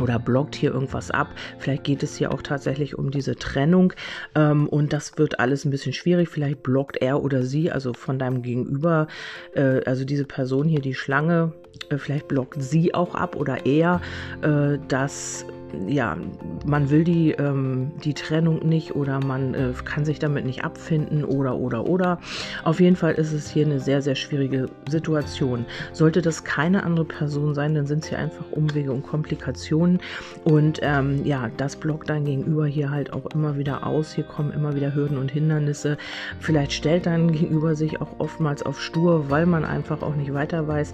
oder 0.00 0.18
blockt 0.18 0.54
hier 0.54 0.72
irgendwas 0.72 1.10
ab. 1.10 1.28
Vielleicht 1.58 1.84
geht 1.84 2.02
es 2.02 2.16
hier 2.16 2.32
auch 2.32 2.42
tatsächlich 2.42 2.98
um 2.98 3.10
diese 3.10 3.36
Trennung 3.36 3.92
ähm, 4.34 4.68
und 4.68 4.92
das 4.92 5.18
wird 5.18 5.40
alles 5.40 5.64
ein 5.64 5.70
bisschen 5.70 5.92
schwierig. 5.92 6.28
Vielleicht 6.28 6.62
blockt 6.62 6.96
er 6.98 7.22
oder 7.22 7.42
sie, 7.42 7.70
also 7.70 7.92
von 7.92 8.18
deinem 8.18 8.42
Gegenüber, 8.42 9.08
äh, 9.54 9.84
also 9.84 10.04
diese 10.04 10.24
Person 10.24 10.68
hier, 10.68 10.80
die 10.80 10.94
Schlange, 10.94 11.52
äh, 11.90 11.98
vielleicht 11.98 12.28
blockt 12.28 12.62
sie 12.62 12.94
auch 12.94 13.14
ab 13.14 13.36
oder 13.36 13.66
er, 13.66 14.00
äh, 14.42 14.78
dass 14.88 15.44
ja, 15.86 16.16
man 16.64 16.90
will 16.90 17.04
die, 17.04 17.32
ähm, 17.32 17.92
die 18.04 18.14
Trennung 18.14 18.66
nicht 18.66 18.94
oder 18.94 19.24
man 19.24 19.54
äh, 19.54 19.72
kann 19.84 20.04
sich 20.04 20.18
damit 20.18 20.44
nicht 20.44 20.64
abfinden 20.64 21.24
oder 21.24 21.56
oder 21.56 21.86
oder. 21.86 22.18
Auf 22.64 22.80
jeden 22.80 22.96
Fall 22.96 23.14
ist 23.14 23.32
es 23.32 23.50
hier 23.50 23.66
eine 23.66 23.80
sehr, 23.80 24.02
sehr 24.02 24.14
schwierige 24.14 24.68
Situation. 24.88 25.64
Sollte 25.92 26.22
das 26.22 26.44
keine 26.44 26.82
andere 26.82 27.04
Person 27.04 27.54
sein, 27.54 27.74
dann 27.74 27.86
sind 27.86 28.04
es 28.04 28.08
hier 28.08 28.18
einfach 28.18 28.44
Umwege 28.50 28.92
und 28.92 29.02
Komplikationen. 29.02 30.00
Und 30.44 30.80
ähm, 30.82 31.24
ja, 31.24 31.50
das 31.56 31.76
blockt 31.76 32.10
dein 32.10 32.24
Gegenüber 32.24 32.66
hier 32.66 32.90
halt 32.90 33.12
auch 33.12 33.26
immer 33.26 33.56
wieder 33.56 33.86
aus. 33.86 34.12
Hier 34.12 34.24
kommen 34.24 34.52
immer 34.52 34.74
wieder 34.74 34.94
Hürden 34.94 35.18
und 35.18 35.30
Hindernisse. 35.30 35.96
Vielleicht 36.40 36.72
stellt 36.72 37.06
dein 37.06 37.32
Gegenüber 37.32 37.74
sich 37.74 38.00
auch 38.00 38.18
oftmals 38.18 38.62
auf 38.62 38.80
stur, 38.80 39.30
weil 39.30 39.46
man 39.46 39.64
einfach 39.64 40.02
auch 40.02 40.14
nicht 40.14 40.34
weiter 40.34 40.68
weiß. 40.68 40.92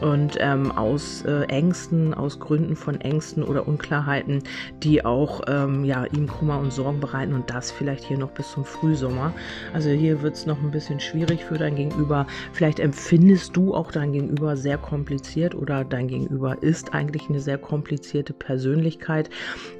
Und 0.00 0.36
ähm, 0.40 0.72
aus 0.72 1.22
äh, 1.22 1.44
Ängsten, 1.44 2.12
aus 2.12 2.38
Gründen 2.38 2.76
von 2.76 3.00
Ängsten 3.00 3.42
oder 3.42 3.66
Unklarheiten, 3.66 4.42
die 4.82 5.04
auch 5.04 5.42
ähm, 5.48 5.84
ja, 5.84 6.04
ihm 6.04 6.26
Kummer 6.26 6.58
und 6.58 6.72
Sorgen 6.72 7.00
bereiten 7.00 7.32
und 7.32 7.50
das 7.50 7.70
vielleicht 7.70 8.04
hier 8.04 8.18
noch 8.18 8.30
bis 8.30 8.50
zum 8.52 8.64
Frühsommer. 8.64 9.32
Also 9.72 9.90
hier 9.90 10.22
wird 10.22 10.34
es 10.34 10.46
noch 10.46 10.60
ein 10.62 10.70
bisschen 10.70 11.00
schwierig 11.00 11.44
für 11.44 11.58
dein 11.58 11.76
Gegenüber. 11.76 12.26
Vielleicht 12.52 12.78
empfindest 12.78 13.56
du 13.56 13.74
auch 13.74 13.90
dein 13.90 14.12
Gegenüber 14.12 14.56
sehr 14.56 14.78
kompliziert 14.78 15.54
oder 15.54 15.84
dein 15.84 16.08
Gegenüber 16.08 16.62
ist 16.62 16.92
eigentlich 16.94 17.28
eine 17.28 17.40
sehr 17.40 17.58
komplizierte 17.58 18.32
Persönlichkeit, 18.32 19.30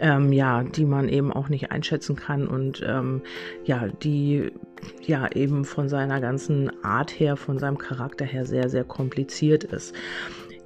ähm, 0.00 0.32
ja, 0.32 0.62
die 0.62 0.84
man 0.84 1.08
eben 1.08 1.32
auch 1.32 1.48
nicht 1.48 1.70
einschätzen 1.70 2.16
kann 2.16 2.46
und 2.46 2.84
ähm, 2.86 3.22
ja, 3.64 3.88
die 4.02 4.52
ja 5.02 5.30
eben 5.32 5.64
von 5.64 5.88
seiner 5.88 6.20
ganzen 6.20 6.70
Art 6.84 7.18
her, 7.18 7.36
von 7.36 7.58
seinem 7.58 7.78
Charakter 7.78 8.24
her 8.24 8.44
sehr, 8.44 8.68
sehr 8.68 8.84
kompliziert 8.84 9.64
ist. 9.64 9.94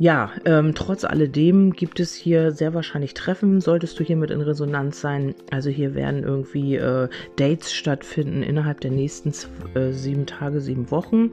Ja, 0.00 0.30
ähm, 0.46 0.74
trotz 0.74 1.04
alledem 1.04 1.74
gibt 1.74 2.00
es 2.00 2.14
hier 2.14 2.52
sehr 2.52 2.72
wahrscheinlich 2.72 3.12
Treffen, 3.12 3.60
solltest 3.60 4.00
du 4.00 4.04
hiermit 4.04 4.30
in 4.30 4.40
Resonanz 4.40 4.98
sein. 4.98 5.34
Also 5.50 5.68
hier 5.68 5.94
werden 5.94 6.22
irgendwie 6.22 6.76
äh, 6.76 7.10
Dates 7.36 7.74
stattfinden 7.74 8.42
innerhalb 8.42 8.80
der 8.80 8.92
nächsten 8.92 9.34
äh, 9.74 9.92
sieben 9.92 10.24
Tage, 10.24 10.62
sieben 10.62 10.90
Wochen, 10.90 11.32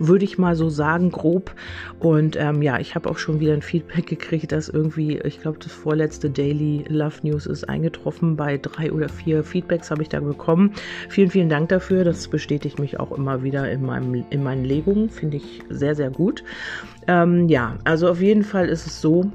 würde 0.00 0.24
ich 0.24 0.36
mal 0.36 0.56
so 0.56 0.68
sagen, 0.68 1.12
grob. 1.12 1.54
Und 2.00 2.34
ähm, 2.34 2.60
ja, 2.60 2.80
ich 2.80 2.96
habe 2.96 3.08
auch 3.08 3.18
schon 3.18 3.38
wieder 3.38 3.52
ein 3.52 3.62
Feedback 3.62 4.08
gekriegt, 4.08 4.50
dass 4.50 4.68
irgendwie, 4.68 5.18
ich 5.18 5.40
glaube, 5.40 5.60
das 5.60 5.70
vorletzte 5.70 6.28
Daily 6.28 6.86
Love 6.88 7.18
News 7.22 7.46
ist 7.46 7.68
eingetroffen. 7.68 8.34
Bei 8.34 8.58
drei 8.58 8.90
oder 8.90 9.08
vier 9.08 9.44
Feedbacks 9.44 9.92
habe 9.92 10.02
ich 10.02 10.08
da 10.08 10.18
bekommen. 10.18 10.72
Vielen, 11.08 11.30
vielen 11.30 11.50
Dank 11.50 11.68
dafür. 11.68 12.02
Das 12.02 12.26
bestätigt 12.26 12.80
mich 12.80 12.98
auch 12.98 13.12
immer 13.12 13.44
wieder 13.44 13.70
in, 13.70 13.86
meinem, 13.86 14.24
in 14.30 14.42
meinen 14.42 14.64
Legungen. 14.64 15.08
Finde 15.08 15.36
ich 15.36 15.62
sehr, 15.68 15.94
sehr 15.94 16.10
gut. 16.10 16.42
Ähm, 17.06 17.48
ja, 17.48 17.78
also 17.84 18.07
auf 18.08 18.20
jeden 18.20 18.44
Fall 18.44 18.68
ist 18.68 18.86
es 18.86 19.00
so, 19.00 19.30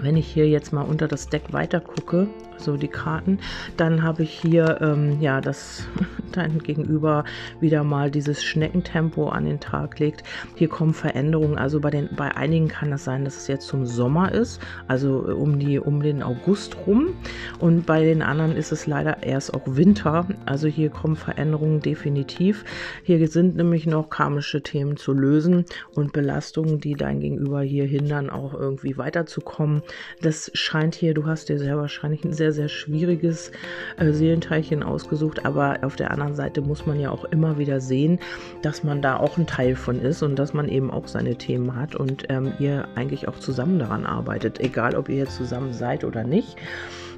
wenn 0.00 0.16
ich 0.16 0.26
hier 0.26 0.48
jetzt 0.48 0.72
mal 0.72 0.82
unter 0.82 1.08
das 1.08 1.28
Deck 1.28 1.52
weiter 1.52 1.80
gucke, 1.80 2.28
so 2.58 2.76
die 2.76 2.88
Karten. 2.88 3.38
Dann 3.76 4.02
habe 4.02 4.22
ich 4.24 4.30
hier 4.30 4.78
ähm, 4.80 5.20
ja 5.20 5.40
das 5.40 5.84
dein 6.32 6.58
Gegenüber 6.58 7.24
wieder 7.60 7.84
mal 7.84 8.10
dieses 8.10 8.42
Schneckentempo 8.42 9.28
an 9.28 9.44
den 9.44 9.60
Tag 9.60 9.98
legt. 9.98 10.22
Hier 10.54 10.68
kommen 10.68 10.94
Veränderungen. 10.94 11.58
Also 11.58 11.80
bei 11.80 11.90
den 11.90 12.08
bei 12.16 12.34
einigen 12.36 12.68
kann 12.68 12.92
es 12.92 13.04
sein, 13.04 13.24
dass 13.24 13.36
es 13.36 13.48
jetzt 13.48 13.66
zum 13.66 13.86
Sommer 13.86 14.32
ist, 14.32 14.60
also 14.88 15.28
äh, 15.28 15.32
um 15.32 15.58
die 15.58 15.78
um 15.78 16.02
den 16.02 16.22
August 16.22 16.76
rum. 16.86 17.10
Und 17.58 17.86
bei 17.86 18.04
den 18.04 18.22
anderen 18.22 18.56
ist 18.56 18.72
es 18.72 18.86
leider 18.86 19.22
erst 19.22 19.54
auch 19.54 19.62
Winter. 19.66 20.26
Also 20.44 20.66
hier 20.66 20.90
kommen 20.90 21.16
Veränderungen 21.16 21.80
definitiv. 21.80 22.64
Hier 23.04 23.26
sind 23.28 23.56
nämlich 23.56 23.86
noch 23.86 24.10
karmische 24.10 24.62
Themen 24.62 24.96
zu 24.96 25.12
lösen 25.12 25.64
und 25.94 26.12
Belastungen, 26.12 26.80
die 26.80 26.94
dein 26.94 27.20
Gegenüber 27.20 27.62
hier 27.62 27.84
hindern, 27.84 28.30
auch 28.30 28.54
irgendwie 28.54 28.96
weiterzukommen. 28.96 29.82
Das 30.20 30.50
scheint 30.54 30.94
hier, 30.94 31.14
du 31.14 31.26
hast 31.26 31.48
dir 31.48 31.58
sehr 31.58 31.76
wahrscheinlich 31.76 32.24
ein 32.24 32.32
sehr 32.32 32.52
sehr, 32.52 32.68
schwieriges 32.68 33.52
äh, 33.96 34.12
Seelenteilchen 34.12 34.82
ausgesucht, 34.82 35.44
aber 35.44 35.78
auf 35.82 35.96
der 35.96 36.10
anderen 36.16 36.34
Seite 36.34 36.62
muss 36.62 36.86
man 36.86 36.98
ja 36.98 37.10
auch 37.10 37.24
immer 37.24 37.58
wieder 37.58 37.80
sehen, 37.80 38.18
dass 38.62 38.82
man 38.82 39.02
da 39.02 39.18
auch 39.18 39.36
ein 39.36 39.46
Teil 39.46 39.76
von 39.76 40.00
ist 40.00 40.22
und 40.22 40.36
dass 40.38 40.54
man 40.54 40.68
eben 40.68 40.90
auch 40.90 41.06
seine 41.06 41.36
Themen 41.36 41.76
hat 41.76 41.94
und 41.94 42.24
ähm, 42.30 42.52
ihr 42.58 42.88
eigentlich 42.94 43.28
auch 43.28 43.38
zusammen 43.38 43.78
daran 43.78 44.06
arbeitet, 44.06 44.60
egal 44.60 44.96
ob 44.96 45.08
ihr 45.08 45.16
jetzt 45.16 45.36
zusammen 45.36 45.72
seid 45.72 46.04
oder 46.04 46.24
nicht. 46.24 46.56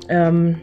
Ähm, 0.09 0.57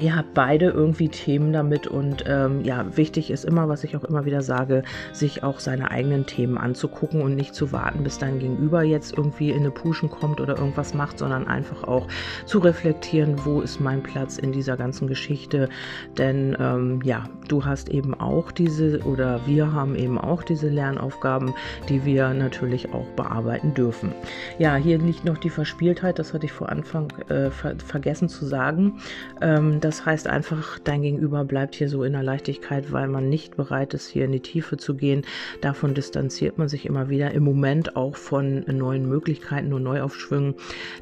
ihr 0.00 0.16
habt 0.16 0.34
beide 0.34 0.66
irgendwie 0.66 1.08
Themen 1.08 1.52
damit 1.52 1.86
und 1.86 2.24
ähm, 2.26 2.64
ja, 2.64 2.96
wichtig 2.96 3.30
ist 3.30 3.44
immer, 3.44 3.68
was 3.68 3.84
ich 3.84 3.96
auch 3.96 4.04
immer 4.04 4.24
wieder 4.24 4.42
sage, 4.42 4.82
sich 5.12 5.42
auch 5.42 5.60
seine 5.60 5.90
eigenen 5.90 6.26
Themen 6.26 6.58
anzugucken 6.58 7.22
und 7.22 7.34
nicht 7.34 7.54
zu 7.54 7.72
warten, 7.72 8.04
bis 8.04 8.18
dein 8.18 8.38
Gegenüber 8.38 8.82
jetzt 8.82 9.16
irgendwie 9.16 9.50
in 9.50 9.60
eine 9.60 9.70
Puschen 9.70 10.10
kommt 10.10 10.40
oder 10.40 10.58
irgendwas 10.58 10.94
macht, 10.94 11.18
sondern 11.18 11.46
einfach 11.46 11.84
auch 11.84 12.06
zu 12.46 12.58
reflektieren, 12.58 13.36
wo 13.44 13.60
ist 13.60 13.80
mein 13.80 14.02
Platz 14.02 14.38
in 14.38 14.52
dieser 14.52 14.76
ganzen 14.76 15.08
Geschichte. 15.08 15.68
Denn 16.16 16.56
ähm, 16.58 17.00
ja, 17.02 17.24
du 17.48 17.64
hast 17.64 17.88
eben 17.88 18.14
auch 18.14 18.52
diese 18.52 19.00
oder 19.02 19.40
wir 19.46 19.72
haben 19.72 19.96
eben 19.96 20.18
auch 20.18 20.42
diese 20.42 20.68
Lernaufgaben, 20.68 21.54
die 21.88 22.04
wir 22.04 22.34
natürlich 22.34 22.92
auch 22.92 23.06
bearbeiten 23.16 23.74
dürfen. 23.74 24.12
Ja, 24.58 24.76
hier 24.76 24.98
liegt 24.98 25.24
noch 25.24 25.38
die 25.38 25.50
Verspieltheit, 25.50 26.18
das 26.18 26.34
hatte 26.34 26.46
ich 26.46 26.52
vor 26.52 26.68
Anfang 26.68 27.10
äh, 27.28 27.50
ver 27.50 27.74
vergessen 27.78 28.28
zu 28.28 28.44
sagen. 28.46 29.00
Ähm, 29.40 29.80
das 29.88 30.04
heißt 30.04 30.26
einfach, 30.26 30.78
dein 30.78 31.00
Gegenüber 31.00 31.46
bleibt 31.46 31.74
hier 31.74 31.88
so 31.88 32.04
in 32.04 32.12
der 32.12 32.22
Leichtigkeit, 32.22 32.92
weil 32.92 33.08
man 33.08 33.30
nicht 33.30 33.56
bereit 33.56 33.94
ist, 33.94 34.06
hier 34.06 34.26
in 34.26 34.32
die 34.32 34.40
Tiefe 34.40 34.76
zu 34.76 34.94
gehen. 34.94 35.22
Davon 35.62 35.94
distanziert 35.94 36.58
man 36.58 36.68
sich 36.68 36.84
immer 36.84 37.08
wieder. 37.08 37.30
Im 37.30 37.42
Moment 37.42 37.96
auch 37.96 38.14
von 38.14 38.66
neuen 38.66 39.08
Möglichkeiten 39.08 39.72
und 39.72 39.84
Neuaufschwüngen. 39.84 40.56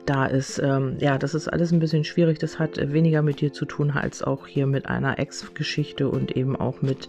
Da 0.04 0.26
ist, 0.26 0.60
ähm, 0.62 0.98
ja, 1.00 1.18
das 1.18 1.34
ist 1.34 1.48
alles 1.48 1.72
ein 1.72 1.80
bisschen 1.80 2.04
schwierig. 2.04 2.38
Das 2.38 2.60
hat 2.60 2.76
weniger 2.92 3.22
mit 3.22 3.40
dir 3.40 3.52
zu 3.52 3.64
tun 3.64 3.90
als 3.90 4.22
auch 4.22 4.46
hier 4.46 4.68
mit 4.68 4.86
einer 4.86 5.18
Ex-Geschichte 5.18 6.08
und 6.08 6.36
eben 6.36 6.54
auch 6.54 6.80
mit 6.80 7.08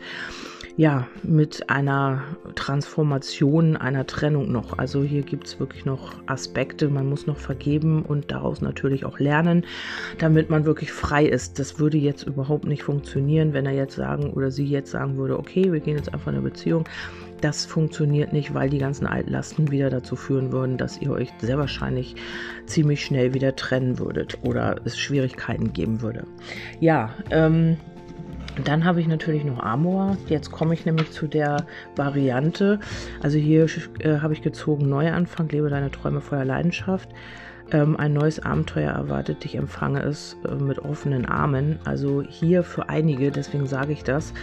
ja, 0.78 1.08
mit 1.24 1.72
einer 1.72 2.22
Transformation, 2.54 3.76
einer 3.76 4.06
Trennung 4.06 4.52
noch. 4.52 4.78
Also 4.78 5.04
hier 5.04 5.24
gibt 5.24 5.48
es 5.48 5.60
wirklich 5.60 5.86
noch 5.86 6.14
Aspekte, 6.28 6.88
man 6.88 7.10
muss 7.10 7.26
noch 7.26 7.38
vergeben 7.38 8.04
und 8.04 8.32
daraus 8.32 8.62
natürlich 8.62 9.04
auch 9.04 9.18
lernen, 9.18 9.66
damit 10.20 10.52
man 10.52 10.66
wirklich 10.66 10.92
frei 10.92 11.26
ist. 11.26 11.58
Das 11.58 11.80
würde 11.80 11.98
jetzt 11.98 12.28
überhaupt 12.28 12.66
nicht 12.66 12.84
funktionieren, 12.84 13.54
wenn 13.54 13.66
er 13.66 13.74
jetzt 13.74 13.96
sagen 13.96 14.32
oder 14.34 14.52
sie 14.52 14.66
jetzt 14.66 14.92
sagen 14.92 15.18
würde, 15.18 15.40
okay, 15.40 15.74
wir 15.74 15.80
gehen 15.80 15.98
jetzt 15.98 16.14
einfach 16.14 16.28
in 16.28 16.36
eine 16.36 16.44
Beziehung. 16.44 16.88
Das 17.42 17.66
funktioniert 17.66 18.32
nicht, 18.32 18.54
weil 18.54 18.70
die 18.70 18.78
ganzen 18.78 19.08
Altlasten 19.08 19.72
wieder 19.72 19.90
dazu 19.90 20.16
führen 20.16 20.52
würden, 20.52 20.78
dass 20.78 21.02
ihr 21.02 21.12
euch 21.12 21.30
sehr 21.40 21.58
wahrscheinlich 21.58 22.16
ziemlich 22.68 23.04
schnell 23.04 23.34
wieder 23.34 23.56
trennen 23.56 23.98
würdet 23.98 24.38
oder 24.44 24.76
es 24.86 24.98
Schwierigkeiten 24.98 25.74
geben 25.74 26.02
würde. 26.02 26.26
Ja, 26.80 27.16
ähm, 27.32 27.78
dann 28.64 28.86
habe 28.86 29.02
ich 29.02 29.08
natürlich 29.08 29.44
noch 29.44 29.60
Amor. 29.60 30.18
Jetzt 30.28 30.52
komme 30.52 30.74
ich 30.74 30.86
nämlich 30.86 31.12
zu 31.12 31.28
der 31.28 31.66
Variante. 31.96 32.80
Also 33.22 33.38
hier 33.38 33.68
äh, 34.00 34.20
habe 34.20 34.34
ich 34.34 34.42
gezogen 34.42 34.90
Neuanfang, 34.90 35.50
lebe 35.50 35.70
deine 35.70 35.92
Träume 35.92 36.22
voller 36.22 36.46
Leidenschaft. 36.46 37.10
Ähm, 37.72 37.98
ein 37.98 38.14
neues 38.14 38.40
Abenteuer 38.40 38.92
erwartet 38.92 39.44
dich, 39.44 39.56
empfange 39.56 40.02
es 40.02 40.38
äh, 40.48 40.56
mit 40.56 40.80
offenen 40.80 41.26
Armen. 41.26 41.80
Also 41.84 42.22
hier 42.22 42.64
für 42.64 42.90
einige, 42.90 43.32
deswegen 43.32 43.68
sage 43.68 43.92
ich 43.92 44.04
das, 44.04 44.34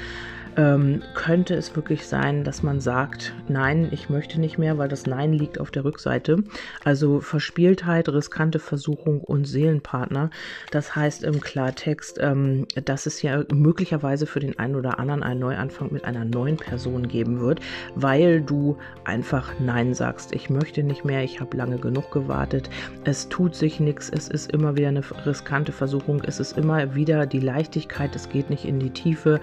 ähm, 0.56 1.02
könnte 1.14 1.54
es 1.54 1.74
wirklich 1.74 2.06
sein, 2.06 2.44
dass 2.44 2.62
man 2.62 2.80
sagt, 2.80 3.34
nein, 3.48 3.88
ich 3.90 4.08
möchte 4.08 4.40
nicht 4.40 4.58
mehr, 4.58 4.78
weil 4.78 4.88
das 4.88 5.06
Nein 5.06 5.32
liegt 5.32 5.60
auf 5.60 5.70
der 5.70 5.84
Rückseite. 5.84 6.44
Also 6.84 7.20
Verspieltheit, 7.20 8.08
riskante 8.08 8.58
Versuchung 8.58 9.20
und 9.20 9.46
Seelenpartner. 9.46 10.30
Das 10.70 10.94
heißt 10.94 11.24
im 11.24 11.40
Klartext, 11.40 12.18
ähm, 12.20 12.66
dass 12.84 13.06
es 13.06 13.22
ja 13.22 13.44
möglicherweise 13.52 14.26
für 14.26 14.40
den 14.40 14.58
einen 14.58 14.76
oder 14.76 14.98
anderen 14.98 15.22
einen 15.22 15.40
Neuanfang 15.40 15.92
mit 15.92 16.04
einer 16.04 16.24
neuen 16.24 16.56
Person 16.56 17.08
geben 17.08 17.40
wird, 17.40 17.60
weil 17.94 18.40
du 18.40 18.78
einfach 19.04 19.52
Nein 19.58 19.94
sagst. 19.94 20.34
Ich 20.34 20.50
möchte 20.50 20.82
nicht 20.82 21.04
mehr, 21.04 21.22
ich 21.24 21.40
habe 21.40 21.56
lange 21.56 21.78
genug 21.78 22.10
gewartet. 22.10 22.70
Es 23.04 23.28
tut 23.28 23.54
sich 23.54 23.80
nichts, 23.80 24.10
es 24.10 24.28
ist 24.28 24.52
immer 24.52 24.76
wieder 24.76 24.88
eine 24.88 25.02
riskante 25.26 25.72
Versuchung, 25.72 26.22
es 26.26 26.40
ist 26.40 26.56
immer 26.56 26.94
wieder 26.94 27.26
die 27.26 27.40
Leichtigkeit, 27.40 28.14
es 28.14 28.28
geht 28.28 28.50
nicht 28.50 28.64
in 28.64 28.78
die 28.78 28.90
Tiefe. 28.90 29.40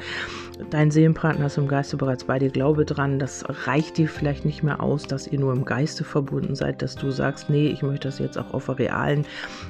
Dein 0.69 0.91
Seelenpartner 1.01 1.47
ist 1.47 1.57
im 1.57 1.67
Geiste 1.67 1.97
bereits 1.97 2.25
bei 2.25 2.37
dir. 2.37 2.51
Glaube 2.51 2.85
dran, 2.85 3.17
das 3.17 3.43
reicht 3.65 3.97
dir 3.97 4.07
vielleicht 4.07 4.45
nicht 4.45 4.61
mehr 4.61 4.83
aus, 4.83 5.07
dass 5.07 5.25
ihr 5.25 5.39
nur 5.39 5.51
im 5.51 5.65
Geiste 5.65 6.03
verbunden 6.03 6.53
seid, 6.53 6.83
dass 6.83 6.95
du 6.95 7.09
sagst, 7.09 7.49
nee, 7.49 7.69
ich 7.69 7.81
möchte 7.81 8.07
das 8.07 8.19
jetzt 8.19 8.37
auch 8.37 8.53
auf 8.53 8.67
der 8.67 8.77
realen, 8.77 9.25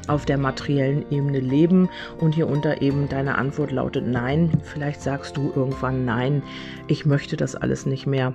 auf 0.08 0.26
der 0.26 0.38
materiellen 0.38 1.06
Ebene 1.10 1.40
leben. 1.40 1.88
Und 2.20 2.36
hier 2.36 2.50
unter 2.50 2.82
eben 2.82 3.08
deine 3.08 3.38
Antwort 3.38 3.72
lautet 3.72 4.06
nein. 4.06 4.52
Vielleicht 4.64 5.02
sagst 5.02 5.38
du 5.38 5.54
irgendwann 5.56 6.04
nein, 6.04 6.44
ich 6.88 7.06
möchte 7.06 7.38
das 7.38 7.56
alles 7.56 7.86
nicht 7.86 8.06
mehr. 8.06 8.34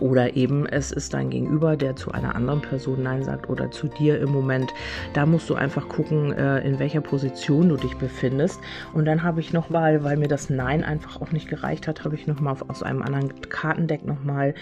Oder 0.00 0.36
eben 0.36 0.66
es 0.66 0.92
ist 0.92 1.14
dein 1.14 1.30
Gegenüber, 1.30 1.76
der 1.76 1.96
zu 1.96 2.12
einer 2.12 2.34
anderen 2.34 2.60
Person 2.60 3.02
Nein 3.02 3.22
sagt 3.22 3.48
oder 3.48 3.70
zu 3.70 3.88
dir 3.88 4.20
im 4.20 4.30
Moment. 4.30 4.72
Da 5.14 5.26
musst 5.26 5.48
du 5.50 5.54
einfach 5.54 5.88
gucken, 5.88 6.32
äh, 6.32 6.60
in 6.66 6.78
welcher 6.78 7.00
Position 7.00 7.68
du 7.68 7.76
dich 7.76 7.96
befindest. 7.96 8.60
Und 8.92 9.04
dann 9.04 9.22
habe 9.22 9.40
ich 9.40 9.52
nochmal, 9.52 10.04
weil 10.04 10.16
mir 10.16 10.28
das 10.28 10.50
Nein 10.50 10.84
einfach 10.84 11.20
auch 11.20 11.32
nicht 11.32 11.48
gereicht 11.48 11.86
hat, 11.88 12.04
habe 12.04 12.14
ich 12.14 12.26
nochmal 12.26 12.56
aus 12.68 12.82
einem 12.82 13.02
anderen 13.02 13.32
Kartendeck 13.48 14.04
nochmal 14.04 14.54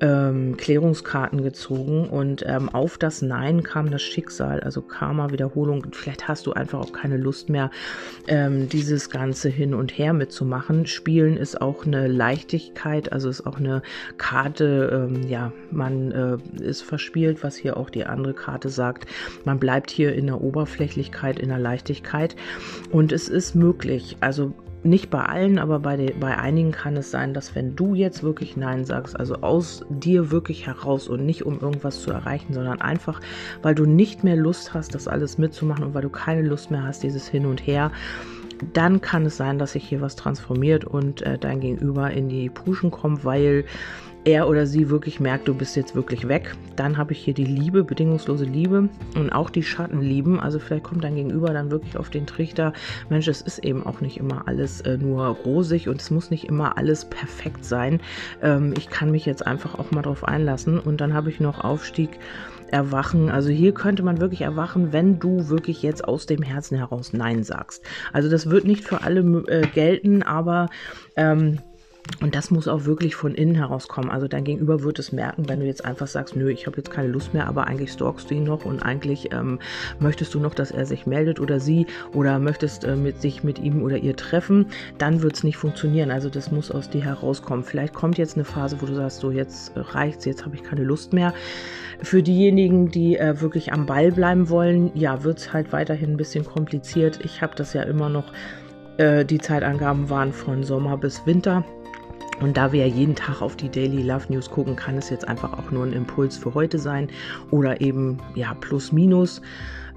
ähm, 0.00 0.56
Klärungskarten 0.56 1.42
gezogen. 1.42 2.08
Und 2.08 2.44
ähm, 2.46 2.68
auf 2.68 2.98
das 2.98 3.22
Nein 3.22 3.62
kam 3.62 3.90
das 3.90 4.02
Schicksal, 4.02 4.60
also 4.60 4.82
Karma, 4.82 5.30
Wiederholung. 5.30 5.86
Vielleicht 5.92 6.28
hast 6.28 6.46
du 6.46 6.52
einfach 6.52 6.80
auch 6.80 6.92
keine 6.92 7.16
Lust 7.16 7.48
mehr, 7.48 7.70
ähm, 8.28 8.68
dieses 8.68 9.10
Ganze 9.10 9.48
hin 9.48 9.74
und 9.74 9.96
her 9.96 10.12
mitzumachen. 10.12 10.86
Spielen 10.86 11.36
ist 11.36 11.60
auch 11.60 11.86
eine 11.86 12.08
Leichtigkeit, 12.08 13.12
also 13.12 13.28
ist 13.28 13.46
auch 13.46 13.58
eine 13.58 13.82
Karte, 14.18 14.65
ähm, 14.66 15.22
ja, 15.28 15.52
man 15.70 16.12
äh, 16.12 16.62
ist 16.62 16.82
verspielt, 16.82 17.42
was 17.42 17.56
hier 17.56 17.76
auch 17.76 17.90
die 17.90 18.04
andere 18.04 18.34
Karte 18.34 18.68
sagt. 18.68 19.06
Man 19.44 19.58
bleibt 19.58 19.90
hier 19.90 20.14
in 20.14 20.26
der 20.26 20.40
Oberflächlichkeit, 20.40 21.38
in 21.38 21.48
der 21.48 21.58
Leichtigkeit. 21.58 22.36
Und 22.90 23.12
es 23.12 23.28
ist 23.28 23.54
möglich, 23.54 24.16
also 24.20 24.52
nicht 24.86 25.10
bei 25.10 25.22
allen, 25.22 25.58
aber 25.58 25.80
bei, 25.80 25.96
den, 25.96 26.18
bei 26.20 26.36
einigen 26.38 26.72
kann 26.72 26.96
es 26.96 27.10
sein, 27.10 27.34
dass 27.34 27.54
wenn 27.54 27.76
du 27.76 27.94
jetzt 27.94 28.22
wirklich 28.22 28.56
Nein 28.56 28.84
sagst, 28.84 29.18
also 29.18 29.36
aus 29.36 29.84
dir 29.90 30.30
wirklich 30.30 30.66
heraus 30.66 31.08
und 31.08 31.26
nicht 31.26 31.44
um 31.44 31.60
irgendwas 31.60 32.00
zu 32.00 32.10
erreichen, 32.12 32.54
sondern 32.54 32.80
einfach, 32.80 33.20
weil 33.62 33.74
du 33.74 33.84
nicht 33.84 34.24
mehr 34.24 34.36
Lust 34.36 34.74
hast, 34.74 34.94
das 34.94 35.08
alles 35.08 35.38
mitzumachen 35.38 35.84
und 35.84 35.94
weil 35.94 36.02
du 36.02 36.10
keine 36.10 36.42
Lust 36.42 36.70
mehr 36.70 36.84
hast, 36.84 37.02
dieses 37.02 37.28
Hin 37.28 37.46
und 37.46 37.66
Her, 37.66 37.90
dann 38.72 39.00
kann 39.00 39.26
es 39.26 39.36
sein, 39.36 39.58
dass 39.58 39.72
sich 39.72 39.88
hier 39.88 40.00
was 40.00 40.16
transformiert 40.16 40.84
und 40.84 41.22
äh, 41.22 41.38
dein 41.38 41.60
Gegenüber 41.60 42.10
in 42.10 42.28
die 42.28 42.50
Puschen 42.50 42.90
kommt, 42.90 43.24
weil 43.24 43.64
er 44.26 44.48
oder 44.48 44.66
sie 44.66 44.90
wirklich 44.90 45.20
merkt, 45.20 45.46
du 45.46 45.54
bist 45.54 45.76
jetzt 45.76 45.94
wirklich 45.94 46.26
weg. 46.26 46.56
Dann 46.74 46.96
habe 46.96 47.12
ich 47.12 47.20
hier 47.20 47.32
die 47.32 47.44
Liebe, 47.44 47.84
bedingungslose 47.84 48.44
Liebe 48.44 48.88
und 49.14 49.30
auch 49.30 49.50
die 49.50 49.62
Schattenlieben. 49.62 50.40
Also 50.40 50.58
vielleicht 50.58 50.82
kommt 50.82 51.04
dein 51.04 51.14
Gegenüber 51.14 51.52
dann 51.52 51.70
wirklich 51.70 51.96
auf 51.96 52.10
den 52.10 52.26
Trichter, 52.26 52.72
Mensch, 53.08 53.28
es 53.28 53.40
ist 53.40 53.60
eben 53.60 53.86
auch 53.86 54.00
nicht 54.00 54.16
immer 54.16 54.48
alles 54.48 54.80
äh, 54.80 54.98
nur 54.98 55.26
rosig 55.26 55.88
und 55.88 56.00
es 56.00 56.10
muss 56.10 56.30
nicht 56.30 56.44
immer 56.44 56.76
alles 56.76 57.04
perfekt 57.04 57.64
sein. 57.64 58.00
Ähm, 58.42 58.74
ich 58.76 58.88
kann 58.88 59.12
mich 59.12 59.26
jetzt 59.26 59.46
einfach 59.46 59.78
auch 59.78 59.92
mal 59.92 60.02
drauf 60.02 60.24
einlassen. 60.24 60.80
Und 60.80 61.00
dann 61.00 61.14
habe 61.14 61.30
ich 61.30 61.38
noch 61.38 61.62
Aufstieg. 61.62 62.10
Erwachen. 62.70 63.30
Also 63.30 63.50
hier 63.50 63.72
könnte 63.72 64.02
man 64.02 64.20
wirklich 64.20 64.42
erwachen, 64.42 64.92
wenn 64.92 65.18
du 65.18 65.48
wirklich 65.48 65.82
jetzt 65.82 66.06
aus 66.06 66.26
dem 66.26 66.42
Herzen 66.42 66.76
heraus 66.76 67.12
Nein 67.12 67.42
sagst. 67.44 67.84
Also 68.12 68.28
das 68.28 68.50
wird 68.50 68.64
nicht 68.64 68.84
für 68.84 69.02
alle 69.02 69.20
äh, 69.48 69.66
gelten, 69.66 70.22
aber 70.22 70.68
ähm, 71.16 71.58
und 72.20 72.34
das 72.34 72.50
muss 72.50 72.66
auch 72.66 72.86
wirklich 72.86 73.14
von 73.14 73.34
innen 73.34 73.54
herauskommen. 73.54 74.10
Also 74.10 74.26
dein 74.26 74.44
Gegenüber 74.44 74.82
wird 74.82 74.98
es 74.98 75.12
merken, 75.12 75.48
wenn 75.48 75.60
du 75.60 75.66
jetzt 75.66 75.84
einfach 75.84 76.06
sagst, 76.06 76.34
nö, 76.34 76.50
ich 76.50 76.66
habe 76.66 76.78
jetzt 76.78 76.90
keine 76.90 77.08
Lust 77.08 77.34
mehr, 77.34 77.46
aber 77.46 77.66
eigentlich 77.66 77.92
stalkst 77.92 78.30
du 78.30 78.34
ihn 78.34 78.44
noch 78.44 78.64
und 78.64 78.80
eigentlich 78.80 79.32
ähm, 79.32 79.58
möchtest 80.00 80.34
du 80.34 80.40
noch, 80.40 80.54
dass 80.54 80.70
er 80.70 80.86
sich 80.86 81.06
meldet 81.06 81.40
oder 81.40 81.60
sie 81.60 81.86
oder 82.14 82.38
möchtest 82.38 82.84
äh, 82.84 82.96
mit 82.96 83.20
sich 83.20 83.44
mit 83.44 83.58
ihm 83.58 83.82
oder 83.82 83.98
ihr 83.98 84.16
treffen, 84.16 84.66
dann 84.98 85.20
wird 85.22 85.36
es 85.36 85.44
nicht 85.44 85.58
funktionieren. 85.58 86.10
Also 86.10 86.30
das 86.30 86.50
muss 86.50 86.70
aus 86.70 86.88
dir 86.88 87.04
herauskommen. 87.04 87.64
Vielleicht 87.64 87.92
kommt 87.92 88.16
jetzt 88.16 88.36
eine 88.36 88.44
Phase, 88.44 88.80
wo 88.80 88.86
du 88.86 88.94
sagst, 88.94 89.20
so 89.20 89.30
jetzt 89.30 89.72
reicht's, 89.76 90.24
jetzt 90.24 90.44
habe 90.44 90.56
ich 90.56 90.62
keine 90.62 90.84
Lust 90.84 91.12
mehr. 91.12 91.34
Für 92.02 92.22
diejenigen, 92.22 92.90
die 92.90 93.16
äh, 93.16 93.40
wirklich 93.40 93.72
am 93.72 93.84
Ball 93.86 94.10
bleiben 94.10 94.48
wollen, 94.48 94.90
ja, 94.94 95.22
wird 95.22 95.38
es 95.38 95.52
halt 95.52 95.72
weiterhin 95.72 96.12
ein 96.12 96.16
bisschen 96.16 96.44
kompliziert. 96.44 97.20
Ich 97.24 97.42
habe 97.42 97.54
das 97.56 97.72
ja 97.72 97.82
immer 97.82 98.08
noch 98.08 98.32
äh, 98.98 99.24
die 99.24 99.38
Zeitangaben 99.38 100.08
waren 100.08 100.32
von 100.32 100.62
Sommer 100.62 100.96
bis 100.96 101.26
Winter. 101.26 101.64
Und 102.40 102.56
da 102.56 102.72
wir 102.72 102.86
ja 102.86 102.92
jeden 102.92 103.14
Tag 103.14 103.40
auf 103.40 103.56
die 103.56 103.70
Daily 103.70 104.02
Love 104.02 104.26
News 104.28 104.50
gucken, 104.50 104.76
kann 104.76 104.96
es 104.96 105.10
jetzt 105.10 105.26
einfach 105.26 105.52
auch 105.54 105.70
nur 105.70 105.84
ein 105.84 105.92
Impuls 105.92 106.36
für 106.36 106.54
heute 106.54 106.78
sein 106.78 107.08
oder 107.50 107.80
eben 107.80 108.18
ja 108.34 108.54
plus 108.54 108.92
minus. 108.92 109.40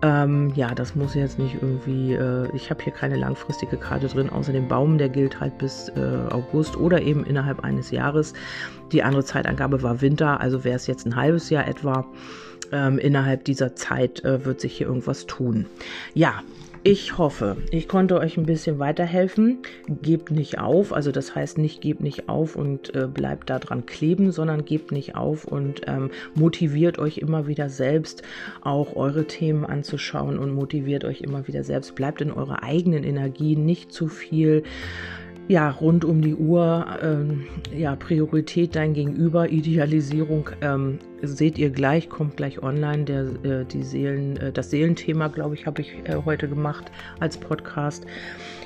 Ähm, 0.02 0.54
ja, 0.56 0.74
das 0.74 0.96
muss 0.96 1.14
jetzt 1.14 1.40
nicht 1.40 1.56
irgendwie, 1.62 2.14
äh, 2.14 2.48
ich 2.56 2.70
habe 2.70 2.82
hier 2.82 2.94
keine 2.94 3.18
langfristige 3.18 3.76
Karte 3.76 4.08
drin, 4.08 4.30
außer 4.30 4.54
dem 4.54 4.70
Baum, 4.70 4.98
der 4.98 5.10
gilt 5.10 5.42
halt 5.42 5.58
bis 5.58 5.90
äh, 5.90 6.32
August 6.32 6.78
oder 6.78 7.02
eben 7.02 7.26
innerhalb 7.26 7.66
eines 7.66 7.92
Jahres. 7.92 8.34
Die 8.94 9.04
andere 9.04 9.26
Zeitangabe 9.26 9.84
war 9.84 10.00
Winter, 10.00 10.40
also 10.40 10.64
wäre 10.64 10.78
es 10.78 10.88
jetzt 10.88 11.06
ein 11.06 11.18
halbes 11.18 11.50
Jahr 11.50 11.68
etwa. 11.68 12.06
Ähm, 12.72 13.00
innerhalb 13.00 13.46
dieser 13.46 13.76
Zeit 13.76 14.24
äh, 14.24 14.46
wird 14.46 14.62
sich 14.62 14.78
hier 14.78 14.88
irgendwas 14.88 15.26
tun. 15.26 15.66
Ja, 16.14 16.44
Ich 16.84 17.18
hoffe, 17.18 17.58
ich 17.72 17.90
konnte 17.90 18.18
euch 18.18 18.38
ein 18.38 18.46
bisschen 18.46 18.80
weiterhelfen. 18.80 19.58
Gebt 20.02 20.32
nicht 20.32 20.60
auf, 20.60 20.94
also 20.94 21.12
das 21.12 21.36
heißt 21.36 21.58
nicht 21.58 21.82
gebt 21.82 22.00
nicht 22.00 22.30
auf 22.30 22.56
und 22.56 22.96
äh, 22.96 23.06
bleibt 23.06 23.50
da 23.50 23.60
dran 23.60 23.86
kleben, 23.86 24.32
sondern 24.32 24.64
gebt 24.64 24.94
nicht 24.94 25.16
auf 25.16 25.44
und 25.44 25.82
ähm, 25.88 26.10
motiviert 26.36 26.98
euch 26.98 27.18
immer 27.18 27.48
wieder 27.48 27.68
selbst, 27.68 28.24
auch 28.62 28.96
eure 28.96 29.26
Themen 29.26 29.66
anzuschauen 29.66 30.40
und 30.40 30.52
motiviert 30.52 31.04
euch 31.04 31.20
immer 31.20 31.48
wieder 31.50 31.66
selbst. 31.66 31.96
Bleibt 31.96 32.22
in 32.22 32.32
eurer 32.32 32.64
eigenen 32.64 33.04
Energie, 33.04 33.58
nicht 33.58 33.92
zu 33.92 34.08
viel 34.08 34.64
ja, 35.50 35.70
rund 35.72 36.06
um 36.06 36.22
die 36.22 36.36
Uhr, 36.36 36.86
ähm, 37.02 37.48
ja, 37.76 37.96
Priorität 37.96 38.76
dein 38.76 38.94
Gegenüber, 38.94 39.50
Idealisierung, 39.50 40.52
ähm, 40.62 41.00
seht 41.22 41.58
ihr 41.58 41.70
gleich, 41.70 42.10
kommt 42.10 42.38
gleich 42.38 42.62
online. 42.62 43.04
Der, 43.06 43.22
äh, 43.44 43.66
die 43.66 43.84
Seelen, 43.84 44.38
äh, 44.38 44.52
das 44.52 44.70
Seelenthema, 44.72 45.28
glaube 45.28 45.56
ich, 45.56 45.66
habe 45.66 45.82
ich 45.82 45.94
äh, 46.06 46.16
heute 46.26 46.48
gemacht 46.48 46.92
als 47.20 47.38
Podcast 47.38 48.06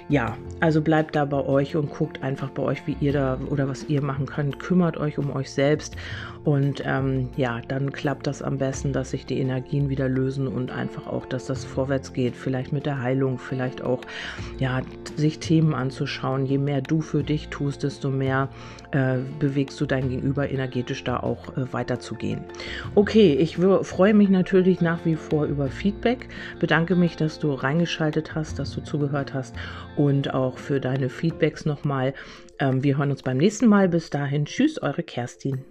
ja, 0.10 0.38
also 0.60 0.82
bleibt 0.82 1.16
da 1.16 1.26
bei 1.26 1.44
euch 1.46 1.76
und 1.76 1.90
guckt 1.90 2.22
einfach 2.24 2.50
bei 2.50 2.62
euch, 2.64 2.86
wie 2.86 2.98
ihr 3.00 3.14
da 3.14 3.40
oder 3.50 3.68
was 3.68 3.86
ihr 3.86 4.02
machen 4.02 4.26
könnt. 4.26 4.60
Kümmert 4.60 4.98
euch 4.98 5.18
um 5.18 5.34
euch 5.34 5.50
selbst 5.52 5.96
und 6.44 6.84
ähm, 6.86 7.30
ja, 7.38 7.62
dann 7.68 7.92
klappt 7.92 8.28
das 8.28 8.42
am 8.42 8.58
besten, 8.58 8.92
dass 8.92 9.12
sich 9.12 9.26
die 9.26 9.40
Energien 9.40 9.90
wieder 9.90 10.10
lösen 10.10 10.48
und 10.48 10.72
einfach 10.72 11.08
auch, 11.08 11.26
dass 11.26 11.46
das 11.46 11.64
vorwärts 11.64 12.12
geht. 12.12 12.36
Vielleicht 12.36 12.74
mit 12.74 12.86
der 12.86 13.02
Heilung, 13.02 13.40
vielleicht 13.40 13.82
auch, 13.82 14.02
ja, 14.60 14.82
sich 15.16 15.40
Themen 15.40 15.74
anzuschauen. 15.74 16.46
Je 16.46 16.58
mehr 16.58 16.82
du 16.82 17.02
für 17.02 17.24
dich 17.24 17.48
tust, 17.48 17.84
desto 17.84 18.10
mehr 18.10 18.50
äh, 18.92 19.20
bewegst 19.40 19.80
du 19.80 19.86
dein 19.86 20.10
Gegenüber 20.10 20.50
energetisch 20.50 21.04
da 21.04 21.18
auch 21.18 21.56
äh, 21.56 21.72
weiterzugehen. 21.72 22.43
Okay, 22.96 23.34
ich 23.34 23.58
freue 23.58 24.14
mich 24.14 24.30
natürlich 24.30 24.82
nach 24.82 25.06
wie 25.06 25.16
vor 25.16 25.46
über 25.46 25.68
Feedback. 25.68 26.28
Bedanke 26.60 26.96
mich, 26.96 27.16
dass 27.16 27.40
du 27.40 27.54
reingeschaltet 27.54 28.36
hast, 28.36 28.60
dass 28.60 28.72
du 28.72 28.82
zugehört 28.82 29.34
hast 29.34 29.56
und 29.96 30.34
auch 30.34 30.58
für 30.58 30.80
deine 30.80 31.10
Feedbacks 31.10 31.66
nochmal. 31.66 32.14
Ähm, 32.60 32.84
wir 32.84 32.98
hören 32.98 33.12
uns 33.12 33.24
beim 33.24 33.38
nächsten 33.38 33.68
Mal. 33.68 33.90
Bis 33.90 34.10
dahin, 34.10 34.46
tschüss, 34.46 34.82
eure 34.82 35.04
Kerstin. 35.04 35.64